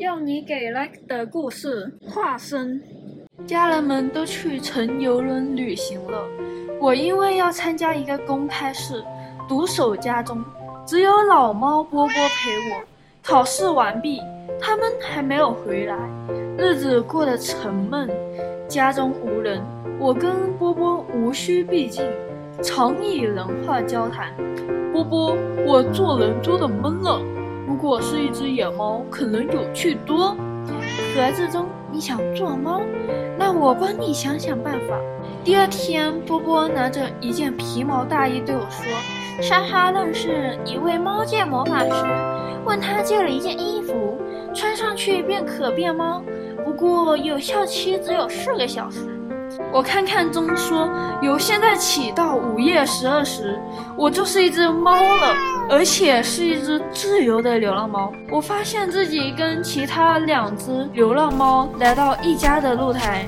[0.00, 2.80] 用你给 like 的故事化身。
[3.46, 6.26] 家人们都去乘游轮旅行了，
[6.80, 9.04] 我因为要参加一个公开试，
[9.46, 10.42] 独守家中，
[10.86, 12.82] 只有老猫波波陪我。
[13.22, 14.22] 考试完毕，
[14.58, 15.98] 他们还没有回来，
[16.56, 18.08] 日子过得沉闷，
[18.66, 19.60] 家中无人，
[19.98, 22.00] 我跟波波无需避忌，
[22.62, 24.32] 常以人话交谈。
[24.94, 25.36] 波波，
[25.66, 27.20] 我做人做的闷了。
[27.82, 30.36] 如果是一只野猫，可能有趣多。
[31.14, 32.82] 盒子中，你想做猫？
[33.38, 34.98] 那我帮你想想办法。
[35.42, 38.84] 第二天，波波拿着一件皮毛大衣对我说
[39.40, 41.90] ：“莎莎认识一位猫界魔法师，
[42.66, 44.20] 问他借了一件衣服，
[44.54, 46.22] 穿上去便可变猫，
[46.62, 49.06] 不过有效期只有四个小时。”
[49.72, 50.86] 我看看钟，说
[51.22, 53.58] 由现在起到午夜十二时，
[53.96, 55.34] 我就是一只猫了，
[55.70, 58.12] 而且是一只自由的流浪猫。
[58.28, 63.24] 我发现自己跟其他两只流浪猫来到一家的露台，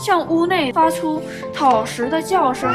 [0.00, 1.22] 向屋内发出
[1.54, 2.68] 讨食的叫声。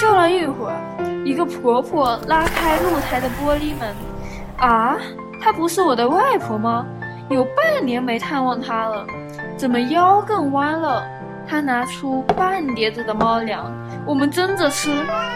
[0.00, 3.94] 叫了一会儿，一个婆婆拉开露台的玻璃门。
[4.58, 4.98] 啊，
[5.40, 6.84] 她不是我的外婆吗？
[7.28, 9.06] 有半年没探望她了，
[9.56, 11.06] 怎么腰更弯了？
[11.46, 13.72] 她拿出半碟子的猫粮，
[14.04, 14.90] 我们蒸着吃，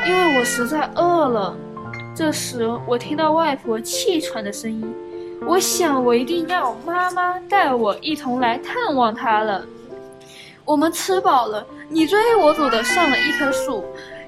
[0.04, 1.54] 因为我实在饿了。
[2.14, 4.94] 这时，我听到外婆气喘的声音，
[5.44, 9.64] 我想我一定要妈妈带我一同来探望她了。
[10.64, 13.84] 我们吃饱了，你追我走的上了一棵树，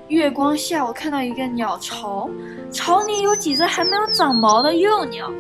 [0.08, 2.28] 月光下，我看到一个鸟巢，
[2.72, 5.30] 巢里有几只还没有长毛的幼鸟，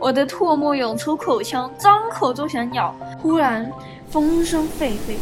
[0.00, 2.96] 我的唾沫涌出口腔，张口就想咬。
[3.20, 3.70] 忽然，
[4.08, 5.18] 风声沸沸。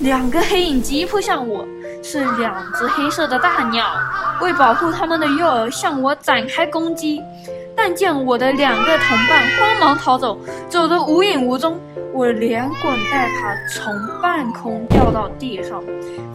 [0.00, 1.66] 两个黑影急扑向我，
[2.04, 3.84] 是两只黑色的大鸟，
[4.40, 7.20] 为保护它们的幼儿向我展开攻击。
[7.76, 10.38] 但见我的两个同伴慌忙逃走，
[10.68, 11.80] 走得无影无踪，
[12.12, 15.82] 我连滚带爬从半空掉到地上，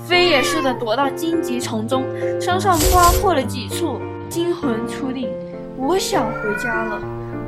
[0.06, 2.04] 飞也似的躲到荆棘丛中，
[2.42, 4.00] 身上刮破了几处，
[4.30, 5.30] 惊魂初定。
[5.78, 7.00] 我想回家了，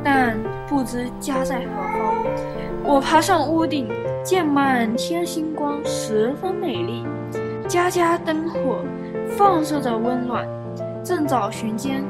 [0.03, 0.37] 但
[0.67, 1.65] 不知家在何
[1.97, 2.15] 方。
[2.83, 3.89] 我爬上屋顶。
[4.25, 7.05] 见满天星光，十分美丽，
[7.67, 8.83] 家家灯火
[9.37, 10.43] 放射着温暖。
[11.03, 12.03] 正找寻间，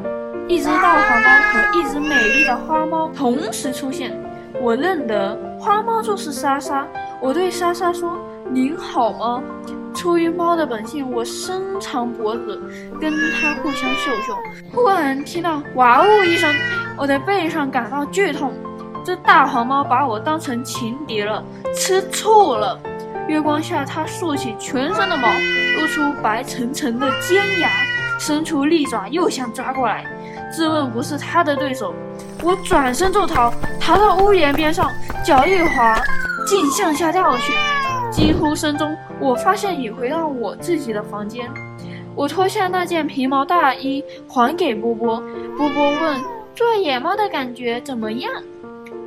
[0.47, 4.17] 一只大黄猫和一只美丽的花猫同时出现。
[4.61, 6.87] 我认得花猫就是莎莎，
[7.19, 8.17] 我对莎莎说
[8.49, 9.43] ：“您好吗？”
[9.93, 12.61] 出于猫的本性，我伸长脖子
[12.97, 14.37] 跟它互相嗅嗅。
[14.71, 16.49] 忽然听到“哇呜”一声，
[16.97, 18.53] 我的背上感到剧痛。
[19.03, 21.43] 这大黄猫把我当成情敌了，
[21.85, 22.79] 吃醋了。
[23.27, 25.27] 月光下，它竖起全身的毛，
[25.77, 27.69] 露出白沉沉的尖牙，
[28.19, 30.03] 伸出利爪，又想抓过来。
[30.51, 31.93] 自问不是它的对手，
[32.41, 34.89] 我转身就逃，逃到屋檐边上，
[35.23, 36.01] 脚一滑，
[36.47, 37.53] 竟向下掉去。
[38.11, 41.47] 惊呼声中，我发现已回到我自己的房间。
[42.15, 45.21] 我脱下那件皮毛大衣，还给波波。
[45.55, 46.19] 波波问
[46.55, 48.31] ：“做野猫的感觉怎么样？”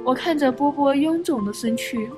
[0.07, 2.09] 我看着波波臃肿的身躯，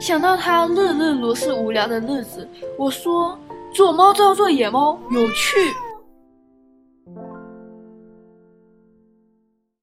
[0.00, 3.38] 想到他日日如是无聊的日子，我说
[3.72, 5.56] ：“做猫就要做野猫，有趣。”